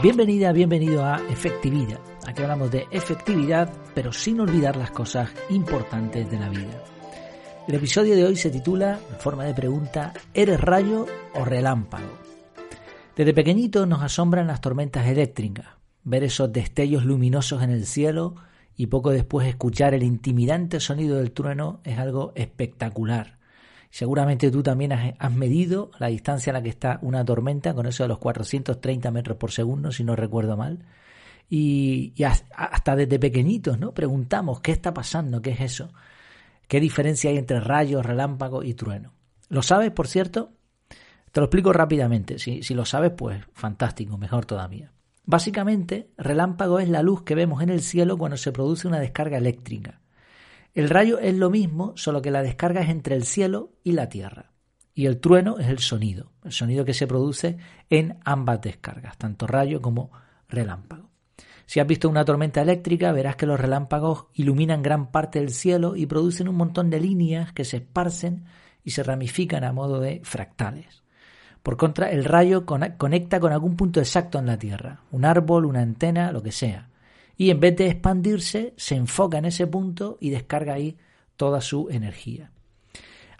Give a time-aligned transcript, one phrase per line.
[0.00, 1.98] Bienvenida, bienvenido a Efectividad.
[2.24, 6.84] Aquí hablamos de efectividad, pero sin olvidar las cosas importantes de la vida.
[7.66, 11.04] El episodio de hoy se titula, en forma de pregunta, ¿eres rayo
[11.34, 12.16] o relámpago?
[13.16, 15.66] Desde pequeñito nos asombran las tormentas eléctricas,
[16.04, 18.36] ver esos destellos luminosos en el cielo
[18.76, 23.37] y poco después escuchar el intimidante sonido del trueno es algo espectacular.
[23.90, 28.04] Seguramente tú también has, medido la distancia a la que está una tormenta, con eso
[28.04, 30.84] de los 430 metros por segundo, si no recuerdo mal.
[31.48, 32.12] Y,
[32.54, 33.94] hasta desde pequeñitos, ¿no?
[33.94, 35.40] Preguntamos, ¿qué está pasando?
[35.40, 35.90] ¿Qué es eso?
[36.66, 39.14] ¿Qué diferencia hay entre rayos, relámpago y trueno?
[39.48, 40.52] ¿Lo sabes, por cierto?
[41.32, 42.38] Te lo explico rápidamente.
[42.38, 44.92] Si lo sabes, pues fantástico, mejor todavía.
[45.24, 49.36] Básicamente, relámpago es la luz que vemos en el cielo cuando se produce una descarga
[49.36, 50.00] eléctrica.
[50.74, 54.08] El rayo es lo mismo, solo que la descarga es entre el cielo y la
[54.08, 54.52] tierra.
[54.94, 57.56] Y el trueno es el sonido, el sonido que se produce
[57.88, 60.10] en ambas descargas, tanto rayo como
[60.48, 61.10] relámpago.
[61.66, 65.96] Si has visto una tormenta eléctrica, verás que los relámpagos iluminan gran parte del cielo
[65.96, 68.44] y producen un montón de líneas que se esparcen
[68.82, 71.02] y se ramifican a modo de fractales.
[71.62, 75.80] Por contra, el rayo conecta con algún punto exacto en la Tierra, un árbol, una
[75.80, 76.87] antena, lo que sea
[77.38, 80.98] y en vez de expandirse, se enfoca en ese punto y descarga ahí
[81.36, 82.50] toda su energía.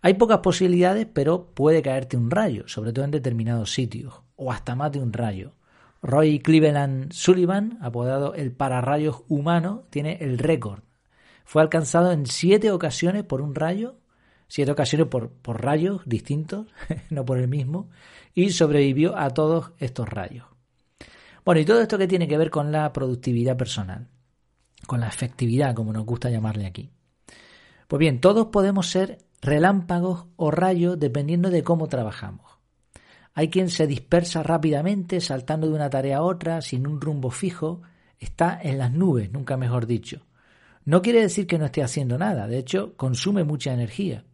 [0.00, 4.76] Hay pocas posibilidades, pero puede caerte un rayo, sobre todo en determinados sitios, o hasta
[4.76, 5.52] más de un rayo.
[6.00, 10.84] Roy Cleveland Sullivan, apodado el pararrayos humano, tiene el récord.
[11.44, 13.96] Fue alcanzado en siete ocasiones por un rayo,
[14.46, 16.68] siete ocasiones por, por rayos distintos,
[17.10, 17.90] no por el mismo,
[18.32, 20.46] y sobrevivió a todos estos rayos.
[21.44, 24.08] Bueno, y todo esto que tiene que ver con la productividad personal,
[24.86, 26.90] con la efectividad, como nos gusta llamarle aquí.
[27.86, 32.58] Pues bien, todos podemos ser relámpagos o rayos dependiendo de cómo trabajamos.
[33.34, 37.82] Hay quien se dispersa rápidamente, saltando de una tarea a otra, sin un rumbo fijo,
[38.18, 40.26] está en las nubes, nunca mejor dicho.
[40.84, 44.24] No quiere decir que no esté haciendo nada, de hecho, consume mucha energía.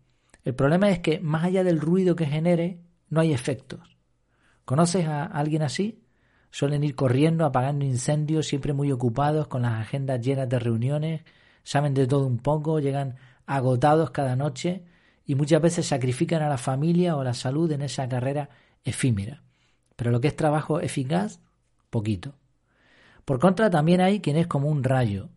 [0.42, 3.98] El problema es que, más allá del ruido que genere, no hay efectos.
[4.64, 6.03] ¿Conoces a alguien así?
[6.54, 11.22] Suelen ir corriendo, apagando incendios, siempre muy ocupados, con las agendas llenas de reuniones,
[11.64, 14.84] saben de todo un poco, llegan agotados cada noche
[15.26, 18.50] y muchas veces sacrifican a la familia o la salud en esa carrera
[18.84, 19.42] efímera.
[19.96, 21.40] Pero lo que es trabajo eficaz,
[21.90, 22.36] poquito.
[23.24, 25.30] Por contra, también hay quien es como un rayo.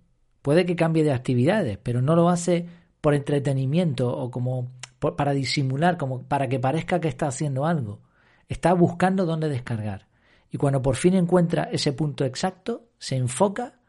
[0.43, 2.67] Puede que cambie de actividades, pero no lo hace
[3.01, 8.01] por entretenimiento o como para disimular, como para que parezca que está haciendo algo.
[8.49, 10.06] Está buscando dónde descargar
[10.51, 13.79] y cuando por fin encuentra ese punto exacto, se enfoca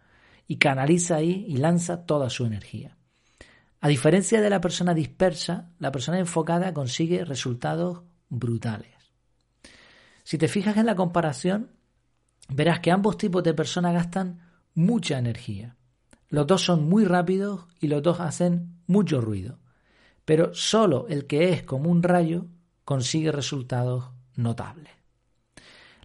[0.47, 2.97] y canaliza ahí y lanza toda su energía.
[3.81, 8.95] A diferencia de la persona dispersa, la persona enfocada consigue resultados brutales.
[10.25, 11.71] Si te fijas en la comparación,
[12.49, 14.41] verás que ambos tipos de personas gastan
[14.75, 15.77] mucha energía.
[16.29, 19.59] Los dos son muy rápidos y los dos hacen mucho ruido.
[20.25, 22.47] Pero solo el que es como un rayo
[22.85, 24.97] consigue resultados notables.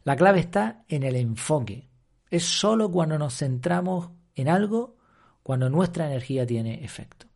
[0.04, 1.88] La clave está en el enfoque.
[2.30, 4.96] Es solo cuando nos centramos en algo
[5.44, 7.28] cuando nuestra energía tiene efecto.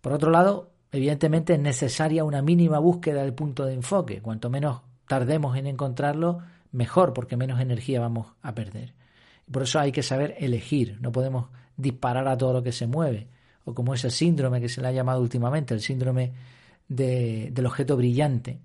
[0.00, 4.22] Por otro lado, evidentemente es necesaria una mínima búsqueda del punto de enfoque.
[4.22, 6.38] Cuanto menos tardemos en encontrarlo,
[6.72, 8.94] mejor, porque menos energía vamos a perder.
[9.50, 10.98] Por eso hay que saber elegir.
[11.00, 13.28] No podemos disparar a todo lo que se mueve.
[13.64, 16.32] O como ese síndrome que se le ha llamado últimamente, el síndrome
[16.88, 18.60] del objeto brillante.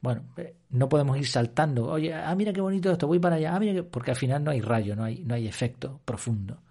[0.00, 1.86] Bueno, eh, no podemos ir saltando.
[1.86, 3.54] Oye, ah, mira qué bonito esto, voy para allá.
[3.54, 6.62] Ah, mira porque al final no hay rayo, no hay, no hay efecto profundo.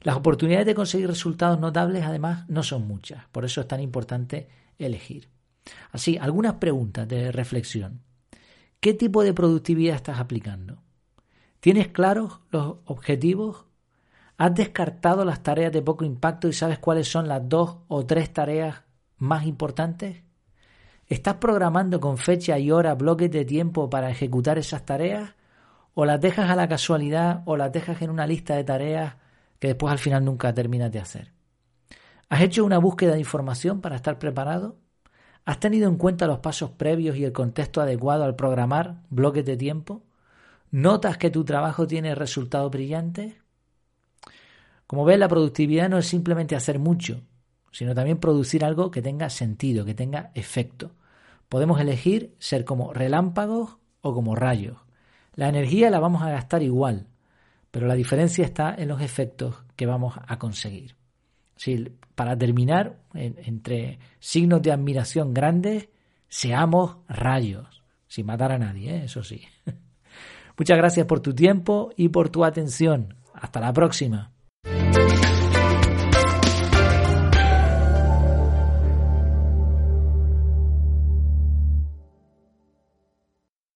[0.00, 3.26] Las oportunidades de conseguir resultados notables, además, no son muchas.
[3.28, 5.28] Por eso es tan importante elegir.
[5.92, 8.02] Así, algunas preguntas de reflexión.
[8.80, 10.82] ¿Qué tipo de productividad estás aplicando?
[11.60, 13.64] ¿Tienes claros los objetivos?
[14.36, 18.32] ¿Has descartado las tareas de poco impacto y sabes cuáles son las dos o tres
[18.32, 18.82] tareas
[19.16, 20.25] más importantes?
[21.08, 25.34] ¿Estás programando con fecha y hora bloques de tiempo para ejecutar esas tareas?
[25.94, 29.14] ¿O las dejas a la casualidad o las dejas en una lista de tareas
[29.60, 31.32] que después al final nunca terminas de hacer?
[32.28, 34.78] ¿Has hecho una búsqueda de información para estar preparado?
[35.44, 39.56] ¿Has tenido en cuenta los pasos previos y el contexto adecuado al programar bloques de
[39.56, 40.02] tiempo?
[40.72, 43.34] ¿Notas que tu trabajo tiene resultados brillantes?
[44.88, 47.22] Como ves, la productividad no es simplemente hacer mucho,
[47.76, 50.92] sino también producir algo que tenga sentido, que tenga efecto.
[51.50, 54.78] Podemos elegir ser como relámpagos o como rayos.
[55.34, 57.08] La energía la vamos a gastar igual,
[57.70, 60.96] pero la diferencia está en los efectos que vamos a conseguir.
[62.14, 65.90] para terminar, entre signos de admiración grandes,
[66.28, 69.04] seamos rayos, sin matar a nadie, ¿eh?
[69.04, 69.42] eso sí.
[70.56, 73.16] Muchas gracias por tu tiempo y por tu atención.
[73.34, 74.32] Hasta la próxima.